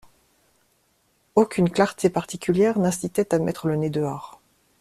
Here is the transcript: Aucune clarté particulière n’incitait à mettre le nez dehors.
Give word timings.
Aucune 1.35 1.69
clarté 1.69 2.09
particulière 2.09 2.79
n’incitait 2.79 3.35
à 3.35 3.37
mettre 3.37 3.67
le 3.67 3.75
nez 3.75 3.91
dehors. 3.91 4.41